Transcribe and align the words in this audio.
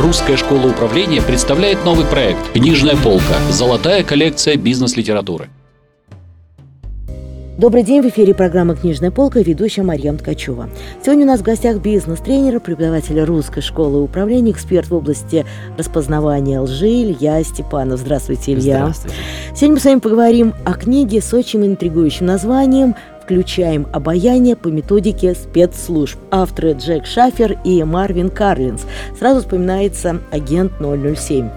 Русская 0.00 0.38
школа 0.38 0.68
управления 0.68 1.20
представляет 1.20 1.84
новый 1.84 2.06
проект 2.06 2.52
«Книжная 2.54 2.96
полка. 2.96 3.34
Золотая 3.50 4.02
коллекция 4.02 4.56
бизнес-литературы». 4.56 5.50
Добрый 7.58 7.82
день, 7.82 8.00
в 8.00 8.06
эфире 8.08 8.34
программа 8.34 8.74
«Книжная 8.76 9.10
полка» 9.10 9.40
ведущая 9.40 9.82
Марьям 9.82 10.16
Ткачева. 10.16 10.70
Сегодня 11.04 11.24
у 11.24 11.28
нас 11.28 11.40
в 11.40 11.42
гостях 11.42 11.82
бизнес-тренер, 11.82 12.60
преподаватель 12.60 13.20
Русской 13.20 13.60
школы 13.60 14.00
управления, 14.00 14.52
эксперт 14.52 14.88
в 14.88 14.94
области 14.94 15.44
распознавания 15.76 16.60
лжи 16.60 16.88
Илья 16.88 17.44
Степанов. 17.44 18.00
Здравствуйте, 18.00 18.54
Илья. 18.54 18.78
Здравствуйте. 18.78 19.16
Сегодня 19.54 19.74
мы 19.74 19.80
с 19.80 19.84
вами 19.84 19.98
поговорим 19.98 20.54
о 20.64 20.72
книге 20.72 21.20
с 21.20 21.34
очень 21.34 21.66
интригующим 21.66 22.24
названием 22.24 22.94
«Включаем 23.30 23.86
обаяние 23.92 24.56
по 24.56 24.66
методике 24.66 25.36
спецслужб». 25.36 26.18
Авторы 26.32 26.72
Джек 26.72 27.06
Шафер 27.06 27.60
и 27.62 27.84
Марвин 27.84 28.28
Карлинс. 28.28 28.84
Сразу 29.16 29.42
вспоминается 29.42 30.20
агент 30.32 30.72
007. 30.80 31.48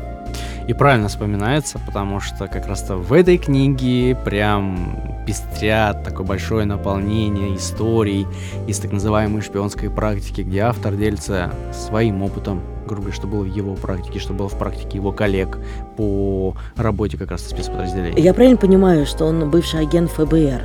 И 0.68 0.74
правильно 0.74 1.08
вспоминается, 1.08 1.80
потому 1.84 2.20
что 2.20 2.46
как 2.46 2.68
раз-то 2.68 2.98
в 2.98 3.12
этой 3.12 3.40
книге 3.40 4.16
прям 4.24 5.24
пестрят 5.26 6.04
такое 6.04 6.28
большое 6.28 6.66
наполнение 6.66 7.56
историй 7.56 8.28
из 8.68 8.78
так 8.78 8.92
называемой 8.92 9.42
шпионской 9.42 9.90
практики, 9.90 10.42
где 10.42 10.60
автор 10.60 10.94
делится 10.94 11.56
своим 11.72 12.22
опытом, 12.22 12.62
грубо 12.86 13.04
говоря, 13.04 13.16
что 13.16 13.28
было 13.28 13.44
в 13.44 13.48
его 13.54 13.76
практике, 13.76 14.20
что 14.20 14.34
было 14.34 14.50
в 14.50 14.58
практике 14.58 14.98
его 14.98 15.12
коллег 15.12 15.58
по 15.98 16.56
работе 16.76 17.18
как 17.18 17.32
раз 17.32 17.42
спецподразделений. 17.48 18.22
Я 18.22 18.34
правильно 18.34 18.58
понимаю, 18.58 19.06
что 19.06 19.26
он 19.26 19.50
бывший 19.50 19.82
агент 19.82 20.12
ФБР? 20.12 20.62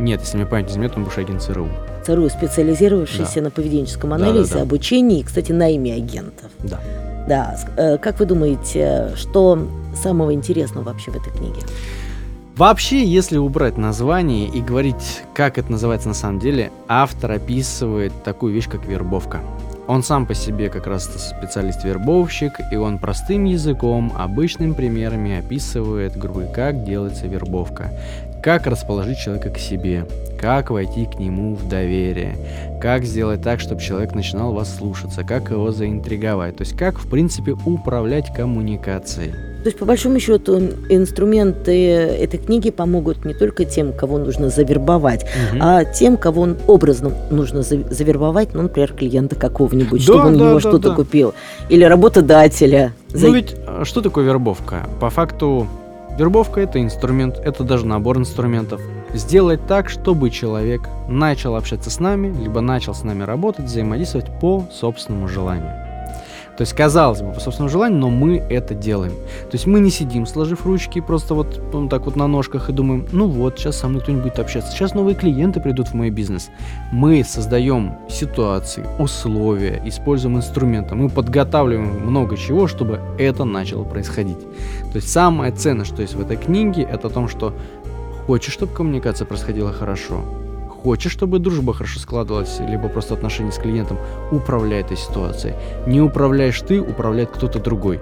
Нет, 0.00 0.20
если 0.20 0.36
мне 0.36 0.46
память 0.46 0.66
не 0.66 0.72
изменяет, 0.72 0.96
он 0.96 1.04
бывший 1.04 1.24
агент 1.24 1.42
ЦРУ. 1.42 1.68
ЦРУ, 2.06 2.28
специализировавшийся 2.28 3.36
Да. 3.36 3.42
на 3.42 3.50
поведенческом 3.50 4.10
Да, 4.10 4.18
да, 4.18 4.24
анализе, 4.30 4.54
да. 4.54 4.62
обучении 4.62 5.20
и, 5.20 5.22
кстати, 5.22 5.52
найме 5.52 5.94
агентов. 5.94 6.50
Да. 6.60 6.80
Да, 7.28 7.56
э, 7.76 7.98
как 7.98 8.20
вы 8.20 8.26
думаете, 8.26 9.10
что 9.16 9.58
самого 10.00 10.32
интересного 10.32 10.84
вообще 10.84 11.10
в 11.10 11.16
этой 11.16 11.32
книге? 11.32 11.60
Вообще, 12.56 13.04
если 13.04 13.36
убрать 13.36 13.76
название 13.76 14.46
и 14.48 14.62
говорить, 14.62 15.22
как 15.34 15.58
это 15.58 15.70
называется 15.70 16.08
на 16.08 16.14
самом 16.14 16.38
деле, 16.38 16.70
автор 16.88 17.32
описывает 17.32 18.12
такую 18.24 18.54
вещь, 18.54 18.68
как 18.68 18.86
вербовка. 18.86 19.40
Он 19.88 20.02
сам 20.02 20.26
по 20.26 20.34
себе 20.34 20.68
как 20.68 20.86
раз 20.86 21.04
специалист-вербовщик, 21.04 22.60
и 22.72 22.76
он 22.76 22.98
простым 22.98 23.44
языком, 23.44 24.12
обычными 24.16 24.72
примерами 24.72 25.38
описывает, 25.38 26.16
грубо 26.16 26.46
как 26.46 26.84
делается 26.84 27.26
вербовка, 27.28 27.92
как 28.42 28.66
расположить 28.66 29.18
человека 29.18 29.50
к 29.50 29.58
себе, 29.58 30.06
как 30.40 30.70
войти 30.70 31.06
к 31.06 31.18
нему 31.18 31.54
в 31.54 31.68
доверие, 31.68 32.36
как 32.80 33.04
сделать 33.04 33.42
так, 33.42 33.60
чтобы 33.60 33.80
человек 33.80 34.14
начинал 34.14 34.52
вас 34.52 34.74
слушаться, 34.74 35.22
как 35.22 35.50
его 35.50 35.70
заинтриговать, 35.70 36.56
то 36.56 36.62
есть 36.62 36.76
как, 36.76 36.98
в 36.98 37.08
принципе, 37.08 37.52
управлять 37.52 38.32
коммуникацией. 38.34 39.55
То 39.66 39.68
есть, 39.70 39.80
по 39.80 39.84
большому 39.84 40.20
счету, 40.20 40.60
инструменты 40.88 41.88
этой 41.90 42.38
книги 42.38 42.70
помогут 42.70 43.24
не 43.24 43.34
только 43.34 43.64
тем, 43.64 43.92
кого 43.92 44.16
нужно 44.16 44.48
завербовать, 44.48 45.26
Мгм. 45.50 45.60
а 45.60 45.84
тем, 45.84 46.16
кого 46.16 46.50
образно 46.68 47.10
нужно 47.32 47.62
за- 47.62 47.82
завербовать, 47.92 48.54
ну, 48.54 48.62
например, 48.62 48.92
клиента 48.92 49.34
какого-нибудь, 49.34 50.06
Да, 50.06 50.12
чтобы 50.12 50.28
он 50.28 50.34
у 50.36 50.38
да, 50.38 50.44
него 50.44 50.54
да, 50.54 50.60
что-то 50.60 50.90
да. 50.90 50.94
купил, 50.94 51.34
или 51.68 51.82
работодателя. 51.82 52.92
За- 53.12 53.26
Ну 53.26 53.34
ведь 53.34 53.56
а, 53.66 53.84
что 53.84 54.02
такое 54.02 54.24
вербовка? 54.24 54.86
По 55.00 55.10
факту 55.10 55.66
вербовка 56.16 56.60
это 56.60 56.80
инструмент, 56.80 57.36
это 57.44 57.64
даже 57.64 57.86
набор 57.86 58.18
инструментов. 58.18 58.80
Сделать 59.14 59.66
так, 59.66 59.88
чтобы 59.88 60.30
человек 60.30 60.82
начал 61.08 61.56
общаться 61.56 61.90
с 61.90 61.98
нами, 61.98 62.32
либо 62.40 62.60
начал 62.60 62.94
с 62.94 63.02
нами 63.02 63.24
работать, 63.24 63.64
взаимодействовать 63.64 64.28
по 64.40 64.64
собственному 64.72 65.26
желанию. 65.26 65.72
То 66.56 66.62
есть, 66.62 66.72
казалось 66.72 67.20
бы, 67.20 67.32
по 67.32 67.40
собственному 67.40 67.70
желанию, 67.70 67.98
но 67.98 68.10
мы 68.10 68.38
это 68.38 68.74
делаем. 68.74 69.12
То 69.12 69.54
есть 69.54 69.66
мы 69.66 69.80
не 69.80 69.90
сидим, 69.90 70.26
сложив 70.26 70.64
ручки, 70.64 71.00
просто 71.00 71.34
вот 71.34 71.60
ну, 71.72 71.88
так 71.88 72.06
вот 72.06 72.16
на 72.16 72.26
ножках 72.26 72.70
и 72.70 72.72
думаем, 72.72 73.06
ну 73.12 73.28
вот, 73.28 73.58
сейчас 73.58 73.76
со 73.76 73.88
мной 73.88 74.00
кто-нибудь 74.00 74.24
будет 74.24 74.38
общаться, 74.38 74.72
сейчас 74.72 74.94
новые 74.94 75.14
клиенты 75.14 75.60
придут 75.60 75.88
в 75.88 75.94
мой 75.94 76.10
бизнес. 76.10 76.48
Мы 76.92 77.22
создаем 77.24 77.96
ситуации, 78.08 78.84
условия, 78.98 79.82
используем 79.84 80.38
инструменты, 80.38 80.94
мы 80.94 81.10
подготавливаем 81.10 82.06
много 82.06 82.36
чего, 82.36 82.66
чтобы 82.66 83.00
это 83.18 83.44
начало 83.44 83.84
происходить. 83.84 84.40
То 84.92 84.96
есть 84.96 85.12
самое 85.12 85.52
ценное, 85.52 85.84
что 85.84 86.00
есть 86.02 86.14
в 86.14 86.20
этой 86.20 86.36
книге, 86.36 86.82
это 86.82 87.08
о 87.08 87.10
том, 87.10 87.28
что 87.28 87.52
хочешь, 88.26 88.52
чтобы 88.52 88.72
коммуникация 88.72 89.26
происходила 89.26 89.72
хорошо, 89.72 90.22
хочешь, 90.86 91.10
чтобы 91.10 91.40
дружба 91.40 91.74
хорошо 91.74 91.98
складывалась, 91.98 92.60
либо 92.60 92.88
просто 92.88 93.14
отношения 93.14 93.50
с 93.50 93.56
клиентом, 93.58 93.98
управляй 94.30 94.82
этой 94.82 94.96
ситуацией. 94.96 95.54
Не 95.88 96.00
управляешь 96.00 96.60
ты, 96.60 96.80
управляет 96.80 97.30
кто-то 97.30 97.58
другой. 97.58 97.98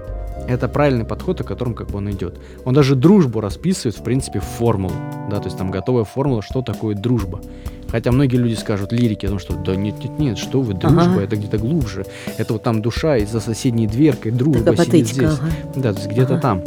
Это 0.46 0.68
правильный 0.68 1.06
подход, 1.06 1.40
о 1.40 1.44
котором 1.44 1.72
как 1.72 1.86
бы 1.88 1.96
он 1.96 2.10
идет. 2.10 2.38
Он 2.66 2.74
даже 2.74 2.94
дружбу 2.94 3.40
расписывает, 3.40 3.96
в 3.96 4.02
принципе, 4.02 4.40
в 4.40 4.44
формулу. 4.44 4.92
Да, 5.30 5.38
то 5.38 5.46
есть 5.46 5.56
там 5.56 5.70
готовая 5.70 6.04
формула, 6.04 6.42
что 6.42 6.60
такое 6.60 6.94
дружба. 6.94 7.40
Хотя 7.88 8.12
многие 8.12 8.36
люди 8.36 8.54
скажут 8.54 8.92
лирики 8.92 9.24
о 9.24 9.30
том, 9.30 9.38
что 9.38 9.54
да 9.54 9.74
нет, 9.76 9.94
нет, 10.04 10.18
нет, 10.18 10.36
что 10.38 10.60
вы, 10.60 10.74
дружба, 10.74 11.02
Ага. 11.04 11.22
это 11.22 11.36
где-то 11.36 11.56
глубже. 11.56 12.04
Это 12.36 12.52
вот 12.52 12.62
там 12.62 12.82
душа 12.82 13.16
и 13.16 13.24
за 13.24 13.40
соседней 13.40 13.86
дверкой, 13.86 14.30
дружба 14.30 14.76
сидит 14.76 15.08
здесь. 15.08 15.30
ага. 15.40 15.46
Да, 15.74 15.92
то 15.94 16.00
есть 16.00 16.10
где-то 16.10 16.34
Ага. 16.34 16.42
там. 16.42 16.62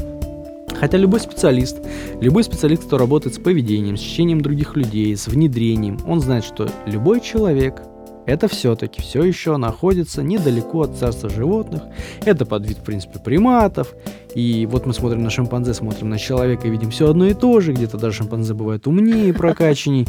Хотя 0.80 0.98
любой 0.98 1.20
специалист, 1.20 1.78
любой 2.22 2.44
специалист, 2.44 2.84
кто 2.84 2.98
работает 2.98 3.36
с 3.36 3.40
поведением, 3.40 3.98
с 3.98 4.02
чтением 4.02 4.42
других 4.42 4.76
людей, 4.76 5.16
с 5.16 5.28
внедрением, 5.28 6.00
он 6.08 6.20
знает, 6.20 6.44
что 6.44 6.70
любой 6.86 7.22
человек 7.22 7.82
это 8.28 8.50
все-таки 8.50 9.02
все 9.02 9.24
еще 9.24 9.56
находится 9.56 10.22
недалеко 10.22 10.82
от 10.82 10.98
царства 10.98 11.30
животных. 11.30 11.84
Это 12.26 12.46
подвид, 12.46 12.78
в 12.80 12.84
принципе, 12.84 13.20
приматов. 13.20 13.96
И 14.36 14.68
вот 14.70 14.86
мы 14.86 14.94
смотрим 14.94 15.24
на 15.24 15.30
шимпанзе, 15.30 15.74
смотрим 15.74 16.10
на 16.10 16.20
человека 16.20 16.68
и 16.68 16.70
видим 16.70 16.92
все 16.92 17.09
одно 17.09 17.26
и 17.28 17.34
то 17.34 17.62
же. 17.62 17.72
Где-то 17.72 17.98
даже 17.98 18.18
шимпанзе 18.18 18.54
бывает 18.54 18.86
умнее, 18.86 19.34
прокачанней. 19.34 20.08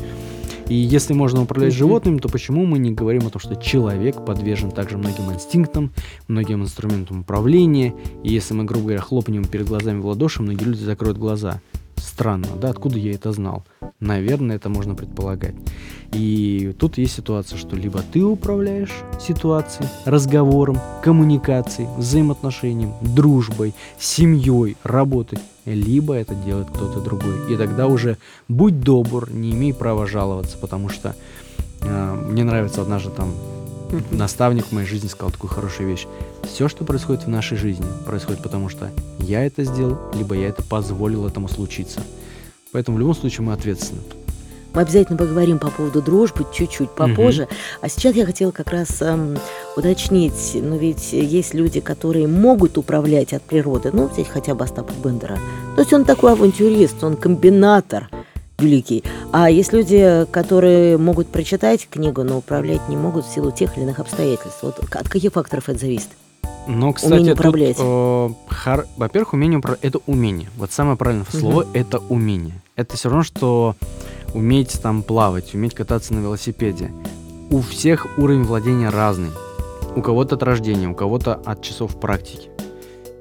И 0.68 0.74
если 0.74 1.14
можно 1.14 1.42
управлять 1.42 1.72
животными, 1.72 2.18
то 2.18 2.28
почему 2.28 2.66
мы 2.66 2.78
не 2.78 2.92
говорим 2.92 3.26
о 3.26 3.30
том, 3.30 3.40
что 3.40 3.56
человек 3.56 4.24
подвержен 4.24 4.70
также 4.70 4.98
многим 4.98 5.32
инстинктам, 5.32 5.92
многим 6.28 6.62
инструментам 6.62 7.20
управления, 7.20 7.94
и 8.22 8.30
если 8.30 8.52
мы, 8.52 8.64
грубо 8.64 8.86
говоря, 8.86 9.00
хлопнем 9.00 9.44
перед 9.46 9.66
глазами 9.66 10.00
в 10.00 10.06
ладоши, 10.06 10.42
многие 10.42 10.64
люди 10.64 10.84
закроют 10.84 11.16
глаза. 11.16 11.60
Странно, 11.96 12.48
да, 12.60 12.70
откуда 12.70 12.98
я 12.98 13.12
это 13.12 13.32
знал? 13.32 13.64
Наверное, 14.00 14.56
это 14.56 14.68
можно 14.68 14.94
предполагать. 14.94 15.54
И 16.12 16.74
тут 16.78 16.98
есть 16.98 17.14
ситуация, 17.14 17.58
что 17.58 17.74
либо 17.74 18.02
ты 18.12 18.22
управляешь 18.22 18.92
ситуацией, 19.20 19.88
разговором, 20.04 20.78
коммуникацией, 21.02 21.88
взаимоотношением, 21.96 22.92
дружбой, 23.00 23.74
семьей, 23.98 24.76
работой, 24.84 25.38
либо 25.74 26.14
это 26.14 26.34
делает 26.34 26.68
кто-то 26.68 27.00
другой. 27.00 27.52
И 27.52 27.56
тогда 27.56 27.86
уже 27.86 28.18
будь 28.48 28.80
добр, 28.80 29.30
не 29.30 29.52
имей 29.52 29.72
права 29.72 30.06
жаловаться, 30.06 30.56
потому 30.58 30.88
что 30.88 31.14
э, 31.82 32.14
мне 32.28 32.44
нравится 32.44 32.82
однажды 32.82 33.10
там 33.10 33.34
наставник 34.10 34.66
в 34.66 34.72
моей 34.72 34.86
жизни 34.86 35.08
сказал 35.08 35.30
такую 35.30 35.50
хорошую 35.50 35.88
вещь. 35.88 36.06
Все, 36.42 36.68
что 36.68 36.84
происходит 36.84 37.24
в 37.24 37.28
нашей 37.28 37.56
жизни, 37.56 37.86
происходит 38.06 38.42
потому, 38.42 38.68
что 38.68 38.90
я 39.18 39.44
это 39.44 39.64
сделал, 39.64 39.98
либо 40.14 40.34
я 40.34 40.48
это 40.48 40.62
позволил 40.62 41.26
этому 41.26 41.48
случиться. 41.48 42.00
Поэтому 42.72 42.96
в 42.96 43.00
любом 43.00 43.14
случае 43.14 43.46
мы 43.46 43.52
ответственны. 43.52 44.00
Мы 44.74 44.82
обязательно 44.82 45.16
поговорим 45.18 45.58
по 45.58 45.70
поводу 45.70 46.02
дружбы 46.02 46.46
чуть-чуть 46.52 46.90
попозже. 46.90 47.48
А 47.80 47.88
сейчас 47.88 48.14
я 48.14 48.26
хотела 48.26 48.50
как 48.50 48.70
раз 48.70 49.00
эм, 49.00 49.38
уточнить, 49.76 50.52
ну 50.54 50.76
ведь 50.76 51.12
есть 51.12 51.54
люди, 51.54 51.80
которые 51.80 52.28
могут 52.28 52.78
управлять 52.78 53.32
от 53.32 53.42
природы, 53.42 53.90
ну, 53.92 54.08
взять 54.08 54.28
хотя 54.28 54.54
бы 54.54 54.64
Остапа 54.64 54.92
Бендера. 55.02 55.38
То 55.74 55.80
есть 55.82 55.92
он 55.92 56.04
такой 56.04 56.32
авантюрист, 56.32 57.02
он 57.02 57.16
комбинатор 57.16 58.08
великий. 58.58 59.04
А 59.32 59.50
есть 59.50 59.72
люди, 59.72 60.26
которые 60.30 60.98
могут 60.98 61.28
прочитать 61.28 61.88
книгу, 61.88 62.22
но 62.24 62.38
управлять 62.38 62.88
не 62.88 62.96
могут 62.96 63.24
в 63.24 63.32
силу 63.32 63.50
тех 63.52 63.76
или 63.76 63.84
иных 63.84 63.98
обстоятельств. 64.00 64.58
Вот 64.62 64.78
от 64.94 65.08
каких 65.08 65.32
факторов 65.32 65.68
это 65.68 65.78
зависит? 65.78 66.08
Но, 66.66 66.92
кстати, 66.92 67.12
Умение 67.12 67.32
тут, 67.32 67.40
управлять. 67.40 67.76
э, 67.80 68.28
хар- 68.48 68.86
во-первых, 68.98 69.32
умение 69.32 69.58
управлять 69.58 69.82
это 69.84 70.00
умение. 70.06 70.50
Вот 70.56 70.70
самое 70.72 70.96
правильное 70.98 71.24
слово 71.30 71.66
это 71.72 71.98
умение. 72.10 72.60
Это 72.76 72.96
все 72.96 73.08
равно, 73.08 73.22
что 73.24 73.74
уметь 74.34 74.80
там 74.82 75.02
плавать, 75.02 75.54
уметь 75.54 75.74
кататься 75.74 76.14
на 76.14 76.20
велосипеде. 76.20 76.90
У 77.50 77.60
всех 77.60 78.06
уровень 78.18 78.44
владения 78.44 78.90
разный. 78.90 79.30
У 79.96 80.02
кого-то 80.02 80.36
от 80.36 80.42
рождения, 80.42 80.88
у 80.88 80.94
кого-то 80.94 81.34
от 81.34 81.62
часов 81.62 81.98
практики. 81.98 82.50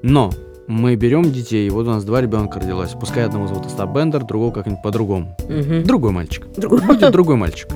Но 0.02 0.30
мы 0.66 0.96
берем 0.96 1.22
детей, 1.32 1.68
вот 1.70 1.86
у 1.86 1.90
нас 1.90 2.04
два 2.04 2.20
ребенка 2.20 2.60
родилось. 2.60 2.92
Пускай 2.92 3.24
одного 3.24 3.48
зовут 3.48 3.66
Остап 3.66 3.94
Бендер, 3.94 4.24
другого 4.24 4.52
как-нибудь 4.52 4.82
по-другому. 4.82 5.34
Мгм. 5.48 5.84
Другой 5.84 6.12
мальчик. 6.12 6.46
Другой. 6.56 6.82
Будет 6.82 7.10
другой 7.10 7.36
мальчик. 7.36 7.68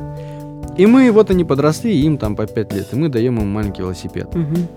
И 0.76 0.86
мы, 0.86 1.10
вот 1.10 1.30
они 1.30 1.44
подросли, 1.44 2.00
им 2.02 2.18
там 2.18 2.36
по 2.36 2.46
5 2.46 2.72
лет, 2.72 2.88
и 2.92 2.96
мы 2.96 3.08
даем 3.08 3.38
им 3.38 3.48
маленький 3.48 3.82
велосипед. 3.82 4.34
Мгм. 4.34 4.68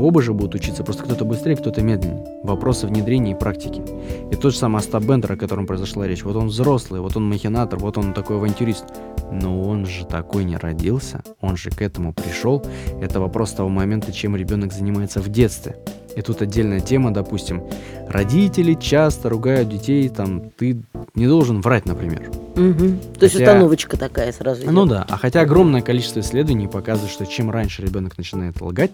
Оба 0.00 0.22
же 0.22 0.32
будут 0.32 0.54
учиться, 0.54 0.84
просто 0.84 1.04
кто-то 1.04 1.24
быстрее, 1.24 1.56
кто-то 1.56 1.82
медленнее. 1.82 2.24
Вопросы 2.42 2.86
внедрения 2.86 3.32
и 3.32 3.38
практики. 3.38 3.82
И 4.30 4.36
тот 4.36 4.52
же 4.52 4.58
самый 4.58 4.78
Остап 4.78 5.04
Бендер, 5.04 5.32
о 5.32 5.36
котором 5.36 5.66
произошла 5.66 6.06
речь. 6.06 6.24
Вот 6.24 6.34
он 6.36 6.48
взрослый, 6.48 7.00
вот 7.00 7.16
он 7.16 7.28
махинатор, 7.28 7.78
вот 7.78 7.98
он 7.98 8.14
такой 8.14 8.36
авантюрист. 8.36 8.86
Но 9.30 9.62
он 9.62 9.86
же 9.86 10.06
такой 10.06 10.44
не 10.44 10.56
родился, 10.56 11.22
он 11.40 11.56
же 11.56 11.70
к 11.70 11.82
этому 11.82 12.12
пришел. 12.12 12.64
Это 13.00 13.20
вопрос 13.20 13.52
того 13.52 13.68
момента, 13.68 14.12
чем 14.12 14.34
ребенок 14.34 14.72
занимается 14.72 15.20
в 15.20 15.28
детстве. 15.28 15.76
И 16.16 16.20
тут 16.22 16.42
отдельная 16.42 16.80
тема, 16.80 17.10
допустим, 17.12 17.62
родители 18.08 18.74
часто 18.74 19.28
ругают 19.28 19.68
детей, 19.68 20.08
там, 20.08 20.50
ты 20.58 20.82
не 21.14 21.26
должен 21.26 21.60
врать, 21.62 21.86
например. 21.86 22.30
Мгм. 22.56 22.98
То 23.18 23.24
есть 23.24 23.34
Хотя- 23.36 23.52
установочка 23.52 23.96
такая 23.96 24.32
сразу. 24.32 24.62
Ну 24.70 24.82
идет. 24.84 24.90
да, 24.90 25.06
а 25.08 25.16
хотя 25.16 25.40
огромное 25.40 25.80
количество 25.80 26.20
исследований 26.20 26.68
показывает, 26.68 27.10
что 27.12 27.24
чем 27.26 27.50
раньше 27.50 27.82
ребенок 27.82 28.18
начинает 28.18 28.60
лгать, 28.60 28.92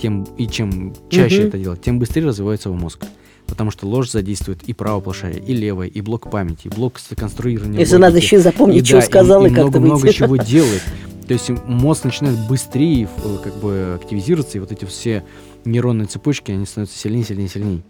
тем 0.00 0.24
и 0.36 0.48
чем 0.48 0.94
чаще 1.08 1.40
Мгм. 1.40 1.48
это 1.48 1.58
делать, 1.58 1.82
тем 1.82 1.98
быстрее 1.98 2.26
развивается 2.26 2.68
его 2.68 2.78
мозг. 2.78 3.04
Потому 3.46 3.70
что 3.70 3.86
ложь 3.86 4.10
задействует 4.10 4.64
и 4.64 4.72
правое 4.72 5.00
полушарие, 5.00 5.38
и 5.40 5.54
левое, 5.54 5.86
и 5.86 6.00
блок 6.00 6.28
памяти, 6.28 6.66
и 6.66 6.68
блок 6.68 6.94
конструирования 7.16 7.78
Если 7.78 7.94
надо 7.96 8.14
логики. 8.14 8.24
еще 8.24 8.36
и 8.36 8.38
запомнить, 8.40 8.82
И 8.82 8.84
что 8.84 8.94
да, 8.94 8.98
и- 8.98 9.06
сказал 9.06 9.46
и, 9.46 9.50
и 9.50 9.54
как-то 9.54 9.62
много, 9.78 9.80
много 9.80 10.00
выйти. 10.00 10.16
чего 10.16 10.36
делает. 10.36 10.82
То 11.26 11.34
есть 11.34 11.50
мозг 11.66 12.04
начинает 12.04 12.38
быстрее 12.46 13.08
э, 13.24 13.38
как 13.42 13.54
бы 13.56 13.98
активизироваться, 14.00 14.58
и 14.58 14.60
вот 14.60 14.70
эти 14.70 14.84
все 14.84 15.24
нейронные 15.64 16.06
цепочки, 16.06 16.52
они 16.52 16.66
становятся 16.66 16.98
сильнее, 16.98 17.24
сильнее, 17.24 17.48
сильнее. 17.48 17.82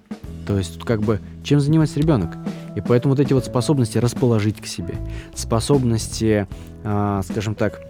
То 0.46 0.56
есть 0.56 0.74
тут 0.74 0.84
как 0.84 1.02
бы 1.02 1.20
чем 1.42 1.60
занимается 1.60 2.00
ребенок? 2.00 2.36
И 2.76 2.80
поэтому 2.80 3.14
вот 3.14 3.20
эти 3.20 3.32
вот 3.32 3.44
способности 3.44 3.98
расположить 3.98 4.60
к 4.60 4.66
себе, 4.66 4.94
способности, 5.34 6.46
а, 6.84 7.22
скажем 7.22 7.54
так, 7.54 7.80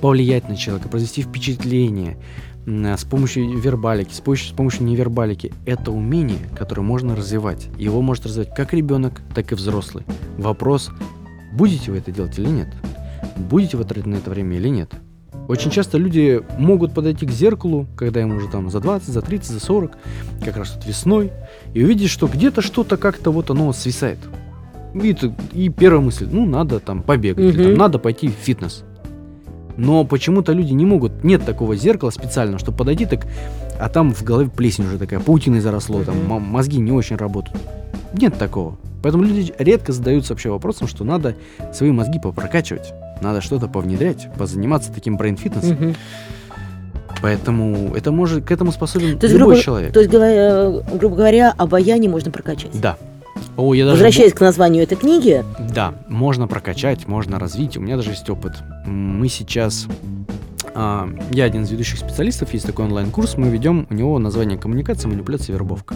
повлиять 0.00 0.48
на 0.48 0.56
человека, 0.56 0.88
произвести 0.88 1.22
впечатление 1.22 2.18
м, 2.66 2.86
с 2.86 3.04
помощью 3.04 3.58
вербалики, 3.58 4.12
с 4.12 4.20
помощью, 4.20 4.48
с 4.48 4.52
помощью 4.52 4.84
невербалики. 4.84 5.52
Это 5.66 5.92
умение, 5.92 6.48
которое 6.56 6.82
можно 6.82 7.16
развивать. 7.16 7.68
Его 7.78 8.02
может 8.02 8.26
развивать 8.26 8.54
как 8.54 8.72
ребенок, 8.74 9.20
так 9.34 9.52
и 9.52 9.54
взрослый. 9.54 10.04
Вопрос, 10.36 10.90
будете 11.52 11.90
вы 11.90 11.98
это 11.98 12.12
делать 12.12 12.38
или 12.38 12.48
нет? 12.48 12.68
Будете 13.42 13.76
вы 13.76 13.84
тратить 13.84 14.06
на 14.06 14.16
это 14.16 14.30
время 14.30 14.56
или 14.56 14.68
нет? 14.68 14.92
Очень 15.48 15.70
часто 15.70 15.98
люди 15.98 16.40
могут 16.58 16.94
подойти 16.94 17.26
к 17.26 17.30
зеркалу, 17.30 17.86
когда 17.96 18.20
им 18.20 18.36
уже 18.36 18.48
там 18.48 18.70
за 18.70 18.80
20, 18.80 19.08
за 19.08 19.22
30, 19.22 19.50
за 19.50 19.60
40, 19.60 19.92
как 20.44 20.56
раз 20.56 20.74
вот 20.76 20.86
весной, 20.86 21.30
и 21.74 21.82
увидеть, 21.82 22.10
что 22.10 22.26
где-то 22.28 22.60
что-то 22.62 22.96
как-то 22.96 23.30
вот 23.32 23.50
оно 23.50 23.72
свисает. 23.72 24.18
И, 24.94 25.16
и 25.52 25.68
первая 25.70 26.00
мысль, 26.02 26.28
ну, 26.30 26.46
надо 26.46 26.78
там 26.80 27.02
побегать, 27.02 27.44
или, 27.54 27.64
там, 27.64 27.74
надо 27.74 27.98
пойти 27.98 28.28
в 28.28 28.32
фитнес. 28.32 28.84
Но 29.76 30.04
почему-то 30.04 30.52
люди 30.52 30.74
не 30.74 30.84
могут, 30.84 31.24
нет 31.24 31.44
такого 31.46 31.76
зеркала 31.76 32.10
специально, 32.10 32.58
чтобы 32.58 32.76
подойти 32.76 33.06
так, 33.06 33.26
а 33.80 33.88
там 33.88 34.12
в 34.12 34.22
голове 34.22 34.50
плесень 34.54 34.84
уже 34.86 34.98
такая, 34.98 35.18
паутиной 35.18 35.60
заросло, 35.60 36.04
там 36.04 36.16
Мгм. 36.18 36.32
м- 36.34 36.42
мозги 36.42 36.78
не 36.78 36.92
очень 36.92 37.16
работают. 37.16 37.58
Нет 38.14 38.38
такого. 38.38 38.76
Поэтому 39.02 39.24
люди 39.24 39.52
редко 39.58 39.92
задаются 39.92 40.32
вообще 40.32 40.50
вопросом, 40.50 40.86
что 40.86 41.04
надо 41.04 41.34
свои 41.72 41.90
мозги 41.90 42.20
попрокачивать, 42.20 42.92
надо 43.20 43.40
что-то 43.40 43.66
повнедрять, 43.66 44.28
позаниматься 44.38 44.92
таким 44.92 45.16
брейн-фитнесом. 45.16 45.74
Мгм. 45.74 45.94
Поэтому 47.20 47.94
это 47.94 48.10
может, 48.10 48.44
к 48.44 48.50
этому 48.50 48.72
способен 48.72 49.18
То 49.18 49.26
есть, 49.26 49.38
любой 49.38 49.54
грубо, 49.54 49.62
человек. 49.62 49.92
то 49.92 50.00
есть, 50.00 50.10
говоря, 50.10 50.70
грубо 50.94 51.16
говоря, 51.16 51.52
обаяние 51.56 52.10
можно 52.10 52.30
прокачать. 52.30 52.80
Да. 52.80 52.96
О, 53.56 53.74
я 53.74 53.84
даже 53.84 53.96
Возвращаясь 53.96 54.32
к 54.32 54.40
названию 54.40 54.82
этой 54.82 54.96
книги, 54.96 55.44
Да, 55.74 55.94
можно 56.08 56.48
прокачать, 56.48 57.06
можно 57.06 57.38
развить. 57.38 57.76
У 57.76 57.80
меня 57.80 57.96
даже 57.96 58.10
есть 58.10 58.28
опыт. 58.30 58.52
Мы 58.86 59.28
сейчас... 59.28 59.86
а, 60.74 61.08
я 61.32 61.44
один 61.44 61.62
из 61.62 61.70
ведущих 61.70 61.98
специалистов, 61.98 62.52
есть 62.52 62.66
такой 62.66 62.86
онлайн-курс, 62.86 63.36
мы 63.36 63.48
ведем, 63.48 63.86
у 63.90 63.94
него 63.94 64.18
название 64.18 64.58
коммуникация, 64.58 65.08
манипуляция, 65.08 65.54
вербовка. 65.54 65.94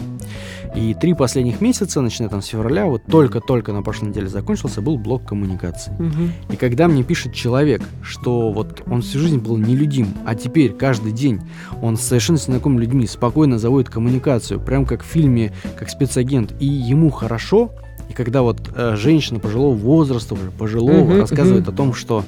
И 0.75 0.93
три 0.93 1.13
последних 1.13 1.61
месяца, 1.61 2.01
начиная 2.01 2.29
там 2.29 2.41
с 2.41 2.47
февраля, 2.47 2.85
вот 2.85 3.03
только-только 3.05 3.73
на 3.73 3.81
прошлой 3.81 4.09
неделе 4.09 4.27
закончился, 4.27 4.81
был 4.81 4.97
блок 4.97 5.25
коммуникации. 5.25 5.91
Мгм. 5.93 6.31
И 6.51 6.55
когда 6.55 6.87
мне 6.87 7.03
пишет 7.03 7.33
человек, 7.33 7.81
что 8.01 8.51
вот 8.51 8.83
он 8.87 9.01
всю 9.01 9.19
жизнь 9.19 9.39
был 9.39 9.57
нелюдим, 9.57 10.13
а 10.25 10.35
теперь 10.35 10.73
каждый 10.73 11.11
день 11.11 11.41
он 11.81 11.97
с 11.97 12.01
совершенно 12.01 12.37
незнакомыми 12.37 12.81
людьми 12.81 13.07
спокойно 13.07 13.57
заводит 13.57 13.89
коммуникацию, 13.89 14.59
прям 14.59 14.85
как 14.85 15.03
в 15.03 15.05
фильме, 15.05 15.53
как 15.77 15.89
спецагент, 15.89 16.53
и 16.59 16.65
ему 16.65 17.09
хорошо, 17.09 17.71
и 18.09 18.13
когда 18.13 18.41
вот 18.41 18.61
э, 18.75 18.95
женщина 18.95 19.39
пожилого 19.39 19.75
возраста, 19.75 20.33
уже 20.35 20.51
пожилого, 20.51 21.03
Мгм, 21.03 21.19
рассказывает 21.21 21.63
мгм. 21.65 21.73
о 21.73 21.77
том, 21.77 21.93
что 21.93 22.23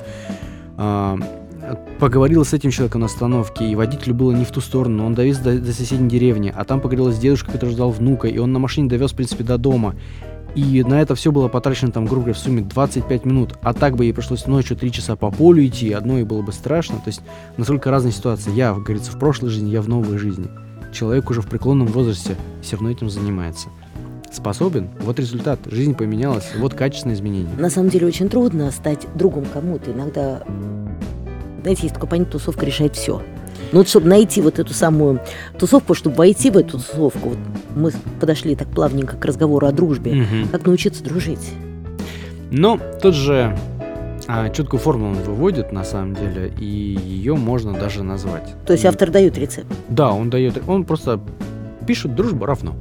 а, 0.78 1.18
поговорила 2.00 2.44
с 2.44 2.54
этим 2.54 2.72
человеком 2.72 3.02
на 3.02 3.08
остановке, 3.08 3.70
и 3.70 3.76
водителю 3.76 4.16
было 4.16 4.32
не 4.32 4.46
в 4.46 4.52
ту 4.52 4.62
сторону, 4.62 5.06
он 5.06 5.16
довез 5.16 5.38
до, 5.38 5.60
до 5.60 5.72
соседней 5.72 6.10
деревни, 6.10 6.54
а 6.56 6.64
там 6.64 6.80
поговорила 6.82 7.12
с 7.12 7.20
дедушкой, 7.20 7.54
который 7.54 7.72
ждал 7.72 7.92
внука, 7.92 8.28
и 8.28 8.38
он 8.38 8.54
на 8.54 8.60
машине 8.60 8.90
довез, 8.90 9.12
в 9.12 9.16
принципе, 9.16 9.44
до 9.44 9.58
дома. 9.58 9.96
И 10.56 10.84
на 10.84 11.02
это 11.02 11.16
все 11.16 11.32
было 11.32 11.48
потрачено, 11.48 11.92
там, 11.92 12.06
грубо 12.06 12.22
говоря, 12.22 12.34
в 12.34 12.40
сумме 12.40 12.62
25 12.62 13.26
минут. 13.26 13.54
А 13.62 13.74
так 13.74 13.96
бы 13.96 14.06
ей 14.06 14.14
пришлось 14.14 14.48
ночью 14.48 14.76
3 14.76 14.92
часа 14.92 15.16
по 15.16 15.30
полю 15.30 15.66
идти, 15.66 15.92
одно 15.94 16.18
ей 16.18 16.24
было 16.24 16.42
бы 16.42 16.52
страшно. 16.52 16.96
То 16.96 17.08
есть, 17.08 17.22
настолько 17.58 17.92
разные 17.92 18.12
ситуации. 18.12 18.52
Я, 18.52 18.74
говорится, 18.74 19.12
в 19.12 19.20
прошлой 19.20 19.50
жизни, 19.50 19.70
я 19.70 19.82
в 19.82 19.88
новой 19.88 20.18
жизни. 20.18 20.48
Человек 20.92 21.30
уже 21.30 21.42
в 21.42 21.48
преклонном 21.48 21.88
возрасте 21.88 22.36
все 22.62 22.78
равно 22.78 22.90
этим 22.90 23.10
занимается. 23.10 23.70
Способен? 24.32 24.90
Вот 25.02 25.20
результат. 25.20 25.60
Жизнь 25.66 25.96
поменялась, 25.96 26.52
вот 26.58 26.74
качественное 26.74 27.16
изменение. 27.16 27.56
на 27.58 27.70
самом 27.70 27.90
деле 27.90 28.08
очень 28.08 28.30
трудно 28.30 28.72
стать 28.72 29.08
другом 29.16 29.46
кому-то. 29.46 29.92
Иногда, 29.92 30.44
знаете, 31.62 31.84
есть 31.84 31.94
такое 31.96 32.10
понятие, 32.10 32.32
тусовка 32.34 32.66
решает 32.66 32.96
все. 32.96 33.22
Ну 33.72 33.80
вот, 33.80 33.88
чтобы 33.88 34.08
найти 34.08 34.42
вот 34.42 34.58
эту 34.58 34.74
самую 34.74 35.20
тусовку, 35.58 35.94
чтобы 35.94 36.16
войти 36.16 36.50
в 36.50 36.58
эту 36.58 36.78
тусовку, 36.78 37.30
вот 37.30 37.38
мы 37.76 37.92
подошли 38.20 38.56
так 38.56 38.68
плавненько 38.70 39.16
к 39.18 39.26
разговору 39.26 39.68
о 39.68 39.72
дружбе. 39.72 40.14
Мгм. 40.14 40.48
Как 40.50 40.66
научиться 40.66 41.04
дружить? 41.04 41.52
Но 42.52 42.80
тут 43.02 43.14
же 43.14 43.56
а, 44.28 44.50
четкую 44.50 44.80
формулу 44.80 45.12
он 45.12 45.24
выводит, 45.24 45.72
на 45.72 45.84
самом 45.84 46.16
деле, 46.16 46.52
и 46.58 46.66
ее 46.66 47.36
можно 47.36 47.74
даже 47.74 48.04
назвать. 48.04 48.56
То 48.66 48.74
есть 48.74 48.86
И- 48.86 48.88
автор 48.88 49.12
дает 49.12 49.38
рецепт. 49.38 49.68
Да, 49.90 50.12
он 50.12 50.30
дает, 50.30 50.62
он 50.68 50.84
просто 50.84 51.20
пишет 51.86 52.16
дружба 52.16 52.48
равно. 52.48 52.76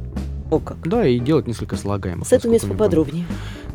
О 0.51 0.59
как. 0.59 0.79
Да, 0.89 1.07
и 1.07 1.19
делает 1.19 1.47
несколько 1.47 1.77
слагаемых. 1.77 2.27
С 2.27 2.31
насколько 2.31 2.49
мне 2.49 2.61
поподробнее. 2.61 3.27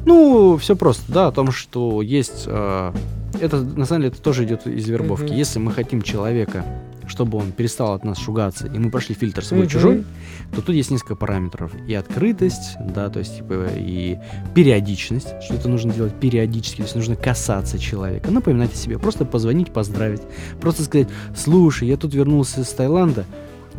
Ну, 0.06 0.58
все 0.58 0.76
просто, 0.76 1.12
да, 1.12 1.28
о 1.28 1.32
том, 1.32 1.52
что 1.52 2.02
есть... 2.02 2.44
э, 2.48 2.92
это, 3.40 3.62
на 3.62 3.86
самом 3.86 4.04
деле, 4.04 4.14
это 4.14 4.22
тоже 4.22 4.46
идет 4.46 4.68
из 4.68 4.88
вербовки. 4.88 5.26
Мгм. 5.26 5.36
Если 5.36 5.60
мы 5.60 5.72
хотим 5.72 6.02
человека, 6.02 6.66
чтобы 7.08 7.38
он 7.38 7.52
перестал 7.52 7.94
от 7.94 8.04
нас 8.04 8.18
шугаться, 8.18 8.68
и 8.68 8.78
мы 8.80 8.90
прошли 8.90 9.16
фильтр 9.16 9.44
свой-чужой, 9.44 10.06
то 10.56 10.62
тут 10.62 10.76
есть 10.76 10.92
несколько 10.92 11.16
параметров. 11.16 11.72
И 11.88 11.94
открытость, 11.94 12.78
да, 12.80 13.10
то 13.10 13.20
есть, 13.20 13.38
типа, 13.38 13.68
и 13.76 14.18
периодичность, 14.56 15.34
что 15.44 15.56
это 15.56 15.68
нужно 15.68 15.94
делать 15.94 16.14
периодически, 16.20 16.78
то 16.78 16.84
есть 16.84 16.96
нужно 16.96 17.16
касаться 17.16 17.78
человека, 17.78 18.32
напоминать 18.32 18.74
о 18.74 18.78
себе, 18.78 18.98
просто 18.98 19.26
позвонить, 19.26 19.72
поздравить, 19.72 20.22
просто 20.62 20.84
сказать, 20.84 21.08
слушай, 21.36 21.88
я 21.88 21.98
тут 21.98 22.14
вернулся 22.14 22.62
из 22.62 22.70
Таиланда, 22.70 23.26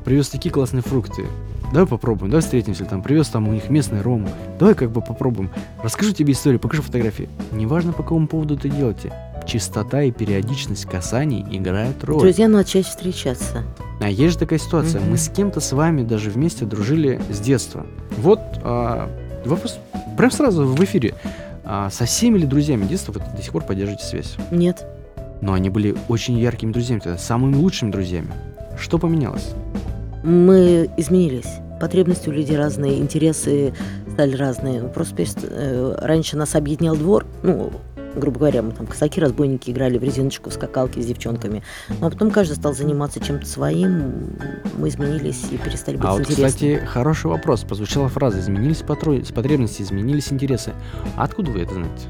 привез 0.05 0.29
такие 0.29 0.53
классные 0.53 0.83
фрукты, 0.83 1.25
давай 1.73 1.87
попробуем, 1.87 2.31
давай 2.31 2.43
встретимся, 2.43 2.85
там, 2.85 3.03
привез 3.03 3.29
там 3.29 3.49
у 3.49 3.53
них 3.53 3.71
местный 3.71 4.03
ром, 4.03 4.29
давай 4.59 4.75
как 4.75 4.91
бы 4.91 5.01
попробуем, 5.01 5.51
расскажу 5.83 6.13
тебе 6.13 6.33
историю, 6.33 6.61
покажу 6.61 6.83
фотографии. 6.83 7.29
Неважно, 7.53 7.93
по 7.93 8.03
какому 8.03 8.29
поводу 8.29 8.55
это 8.55 8.69
делаете, 8.69 9.13
чистота 9.47 10.03
и 10.03 10.11
периодичность 10.11 10.87
касаний 10.87 11.45
играют 11.51 12.03
роль. 12.05 12.21
Друзья, 12.21 12.49
надо 12.49 12.65
чаще 12.65 12.89
встречаться. 12.89 13.65
А 14.01 14.09
есть 14.09 14.35
же 14.35 14.39
такая 14.39 14.59
ситуация. 14.59 15.01
Мгм. 15.01 15.13
Мы 15.13 15.17
с 15.17 15.29
кем-то 15.29 15.61
с 15.61 15.73
вами 15.73 16.03
даже 16.03 16.31
вместе 16.31 16.65
дружили 16.65 17.21
с 17.31 17.39
детства. 17.41 17.87
Вот 18.19 18.41
а, 18.63 19.11
вопрос 19.45 19.79
прям 20.17 20.31
сразу 20.31 20.67
в 20.67 20.85
эфире. 20.85 21.15
А, 21.65 21.91
со 21.91 22.05
всеми 22.05 22.39
ли 22.39 22.47
друзьями 22.47 22.87
детства 22.87 23.13
вы 23.13 23.21
до 23.21 23.43
сих 23.43 23.53
пор 23.53 23.65
поддерживаете 23.65 24.05
связь? 24.05 24.37
Нет. 24.51 24.87
Но 25.41 25.53
они 25.53 25.71
были 25.71 25.95
очень 26.09 26.39
яркими 26.39 26.73
друзьями, 26.73 27.01
тогда 27.01 27.19
самыми 27.19 27.57
лучшими 27.57 27.91
друзьями. 27.91 28.29
Что 28.79 28.99
поменялось? 28.99 29.53
Мы 30.23 30.91
изменились. 30.97 31.61
Потребности 31.81 32.29
у 32.29 32.33
людей 32.33 32.57
разные, 32.57 32.99
интересы 32.99 33.75
стали 34.13 34.37
разные. 34.37 34.83
Просто 34.83 35.25
э, 35.43 35.99
раньше 36.01 36.37
нас 36.37 36.55
объединял 36.55 36.97
двор, 36.97 37.27
ну, 37.43 37.73
грубо 38.17 38.39
говоря, 38.39 38.63
мы 38.63 38.73
там 38.73 38.87
косаки, 38.87 39.21
разбойники 39.21 39.71
играли 39.71 39.99
в 39.99 40.03
резиночку, 40.05 40.51
в 40.51 40.53
скакалки 40.53 41.01
с 41.01 41.07
девчонками. 41.07 41.63
Ну, 41.89 42.07
а 42.07 42.11
потом 42.11 42.31
каждый 42.31 42.55
стал 42.55 42.75
заниматься 42.75 43.21
чем-то 43.21 43.47
своим, 43.47 44.37
мы 44.77 44.89
изменились 44.89 45.45
и 45.51 45.57
перестали 45.57 45.97
быть 45.97 46.05
А 46.07 46.13
вот, 46.13 46.21
интересными. 46.21 46.77
кстати, 46.77 46.87
хороший 46.87 47.27
вопрос. 47.27 47.63
Прозвучала 47.63 48.09
фраза 48.09 48.41
«изменились 48.41 48.83
потребности, 48.83 49.83
изменились 49.83 50.33
интересы». 50.33 50.73
А 51.17 51.25
откуда 51.25 51.51
вы 51.51 51.61
это 51.61 51.75
знаете? 51.75 52.09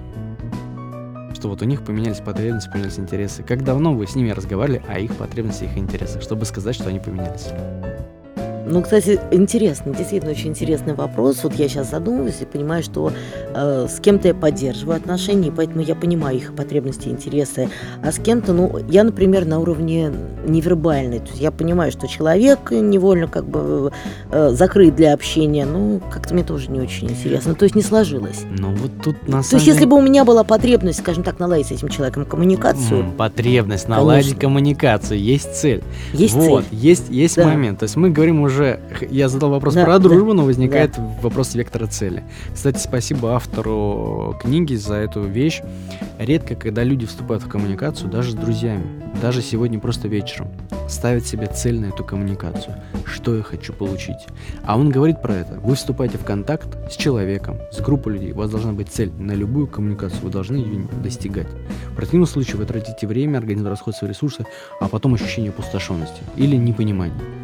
Что 1.34 1.48
вот 1.48 1.62
у 1.62 1.64
них 1.64 1.84
поменялись 1.84 2.18
потребности, 2.18 2.68
поменялись 2.70 2.98
интересы. 2.98 3.42
Как 3.42 3.64
давно 3.64 3.94
вы 3.94 4.06
с 4.06 4.14
ними 4.14 4.30
разговаривали 4.30 4.82
о 4.88 4.98
их 4.98 5.14
потребностях, 5.16 5.70
их 5.70 5.78
интересах, 5.78 6.22
чтобы 6.22 6.44
сказать, 6.44 6.74
что 6.74 6.88
они 6.88 7.00
поменялись? 7.00 7.48
Ну, 8.66 8.82
кстати, 8.82 9.20
интересно, 9.30 9.94
действительно 9.94 10.32
очень 10.32 10.50
интересный 10.50 10.94
вопрос. 10.94 11.42
Вот 11.44 11.54
я 11.54 11.68
сейчас 11.68 11.90
задумываюсь 11.90 12.40
и 12.40 12.44
понимаю, 12.46 12.82
что 12.82 13.12
э, 13.54 13.86
с 13.88 14.00
кем-то 14.00 14.28
я 14.28 14.34
поддерживаю 14.34 14.96
отношения, 14.96 15.48
и 15.48 15.50
поэтому 15.50 15.82
я 15.82 15.94
понимаю 15.94 16.36
их 16.36 16.54
потребности, 16.54 17.08
интересы. 17.08 17.68
А 18.02 18.10
с 18.10 18.18
кем-то, 18.18 18.52
ну, 18.52 18.78
я, 18.88 19.04
например, 19.04 19.44
на 19.44 19.58
уровне 19.60 20.12
невербальной. 20.46 21.18
То 21.18 21.28
есть 21.28 21.40
я 21.40 21.50
понимаю, 21.50 21.92
что 21.92 22.08
человек 22.08 22.70
невольно 22.70 23.28
как 23.28 23.44
бы 23.46 23.92
э, 24.30 24.50
закрыт 24.52 24.96
для 24.96 25.12
общения. 25.12 25.66
Ну, 25.66 26.00
как-то 26.10 26.32
мне 26.34 26.42
тоже 26.42 26.70
не 26.70 26.80
очень 26.80 27.10
интересно. 27.10 27.54
То 27.54 27.64
есть 27.64 27.74
не 27.74 27.82
сложилось. 27.82 28.42
Ну 28.58 28.74
вот 28.74 28.90
тут 29.02 29.28
на 29.28 29.42
То 29.42 29.56
есть 29.56 29.66
если 29.66 29.84
бы 29.84 29.96
у 29.96 30.00
меня 30.00 30.24
была 30.24 30.44
потребность, 30.44 31.00
скажем 31.00 31.22
так, 31.22 31.38
наладить 31.38 31.66
с 31.66 31.72
этим 31.72 31.88
человеком 31.88 32.24
коммуникацию, 32.24 33.12
Потребность 33.16 33.88
наладить 33.88 34.24
Конечно. 34.24 34.40
коммуникацию, 34.40 35.20
есть 35.20 35.54
цель. 35.54 35.82
есть 36.12 36.34
вот, 36.34 36.64
цель. 36.64 36.78
есть, 36.78 37.10
есть 37.10 37.36
Да. 37.36 37.44
момент. 37.44 37.80
То 37.80 37.84
есть 37.84 37.96
мы 37.96 38.10
говорим 38.10 38.40
уже 38.42 38.53
уже 38.54 38.80
я 39.10 39.28
задал 39.28 39.50
вопрос 39.50 39.74
Да, 39.74 39.84
про 39.84 39.92
да, 39.94 39.98
дружбу, 39.98 40.32
но 40.32 40.44
возникает 40.44 40.96
вопрос 41.22 41.54
вектора 41.54 41.86
цели. 41.86 42.22
Кстати, 42.54 42.78
спасибо 42.78 43.34
автору 43.34 44.36
книги 44.40 44.74
за 44.74 44.94
эту 44.94 45.22
вещь. 45.22 45.60
Редко, 46.18 46.54
когда 46.54 46.84
люди 46.84 47.06
вступают 47.06 47.42
в 47.42 47.48
коммуникацию, 47.48 48.10
даже 48.10 48.32
с 48.32 48.34
друзьями, 48.34 48.84
даже 49.20 49.42
сегодня 49.42 49.78
просто 49.78 50.08
вечером, 50.08 50.48
ставят 50.88 51.26
себе 51.26 51.46
цель 51.46 51.80
на 51.80 51.86
эту 51.86 52.04
коммуникацию. 52.04 52.76
Что 53.04 53.36
я 53.36 53.42
хочу 53.42 53.72
получить? 53.72 54.26
А 54.64 54.78
он 54.78 54.90
говорит 54.90 55.22
про 55.22 55.34
это. 55.34 55.54
Вы 55.60 55.74
вступаете 55.74 56.18
в 56.18 56.24
контакт 56.24 56.68
с 56.90 56.96
человеком, 56.96 57.58
с 57.72 57.80
группой 57.80 58.14
людей. 58.14 58.32
У 58.32 58.36
вас 58.36 58.50
должна 58.50 58.72
быть 58.72 58.88
цель 58.88 59.12
на 59.18 59.32
любую 59.32 59.66
коммуникацию. 59.66 60.20
Вы 60.22 60.30
должны 60.30 60.56
ее 60.56 60.86
достигать. 61.02 61.48
В 61.92 61.96
противном 61.96 62.26
случае 62.26 62.56
вы 62.56 62.66
тратите 62.66 63.06
время, 63.06 63.38
организм 63.38 63.66
расход 63.66 63.96
свои 63.96 64.10
ресурсы, 64.10 64.46
а 64.80 64.88
потом 64.88 65.14
ощущение 65.14 65.50
опустошенности 65.50 66.22
или 66.36 66.56
непонимания. 66.56 67.43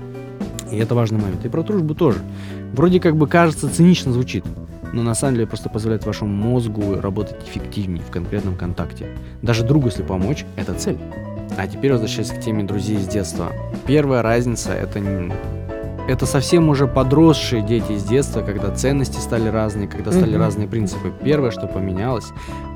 И 0.70 0.76
это 0.78 0.94
важный 0.94 1.18
момент. 1.20 1.44
И 1.44 1.48
про 1.48 1.62
дружбу 1.62 1.94
тоже. 1.94 2.18
Вроде 2.72 3.00
как 3.00 3.16
бы 3.16 3.26
кажется 3.26 3.68
цинично 3.68 4.12
звучит, 4.12 4.44
но 4.92 5.02
на 5.02 5.14
самом 5.14 5.34
деле 5.34 5.46
просто 5.46 5.68
позволяет 5.68 6.06
вашему 6.06 6.30
мозгу 6.32 7.00
работать 7.00 7.36
эффективнее 7.48 8.02
в 8.02 8.10
конкретном 8.10 8.56
контакте. 8.56 9.06
Даже 9.42 9.64
другу, 9.64 9.86
если 9.86 10.02
помочь, 10.02 10.44
это 10.56 10.74
цель. 10.74 10.98
А 11.56 11.66
теперь 11.66 11.92
возвращаясь 11.92 12.30
к 12.30 12.40
теме 12.40 12.62
друзей 12.62 12.98
с 12.98 13.06
детства. 13.08 13.52
Первая 13.86 14.22
разница 14.22 14.72
это 14.72 15.00
не- 15.00 15.32
это 16.08 16.24
совсем 16.26 16.68
уже 16.68 16.86
подросшие 16.86 17.62
дети 17.62 17.92
из 17.92 18.04
детства, 18.04 18.40
когда 18.40 18.70
ценности 18.74 19.18
стали 19.18 19.48
разные, 19.48 19.86
когда 19.88 20.12
стали 20.12 20.30
Мгм. 20.32 20.40
разные 20.40 20.68
принципы. 20.68 21.12
Первое, 21.22 21.50
что 21.50 21.66
поменялось, 21.66 22.26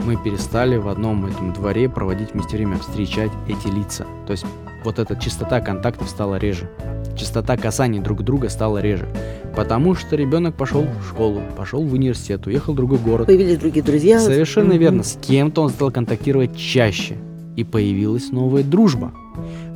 мы 0.05 0.17
перестали 0.17 0.77
в 0.77 0.89
одном 0.89 1.27
этом 1.27 1.53
дворе 1.53 1.89
проводить 1.89 2.33
вместе 2.35 2.57
время, 2.57 2.79
встречать 2.79 3.31
эти 3.49 3.69
лица. 3.73 4.05
То 4.27 4.33
есть 4.33 4.45
вот 4.85 4.99
эта 4.99 5.17
частота 5.17 5.61
контактов 5.61 6.09
стала 6.09 6.37
реже. 6.37 6.69
Частота 7.17 7.57
касаний 7.57 8.01
друг 8.01 8.23
друга 8.23 8.49
стала 8.49 8.79
реже. 8.79 9.09
Потому 9.57 9.95
что 9.95 10.17
ребенок 10.17 10.57
пошел 10.57 10.83
в 10.83 11.09
школу, 11.09 11.41
пошел 11.57 11.85
в 11.85 11.93
университет, 11.93 12.47
уехал 12.47 12.73
в 12.73 12.77
другой 12.77 12.99
город. 12.99 13.27
Появились 13.27 13.59
другие 13.59 13.85
друзья. 13.85 14.19
Совершенно 14.19 14.71
Мгм. 14.71 14.79
верно. 14.79 15.03
С 15.05 15.17
кем-то 15.21 15.63
он 15.63 15.71
стал 15.71 15.91
контактировать 15.93 16.57
чаще. 16.57 17.17
И 17.57 17.63
появилась 17.63 18.33
новая 18.33 18.65
дружба. 18.65 19.13